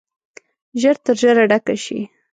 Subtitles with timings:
[0.81, 1.99] ژر تر ژره ډکه شي.